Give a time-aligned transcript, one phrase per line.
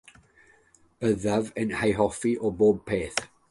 [0.99, 3.25] Byddaf yn ei hoffi o bob peth.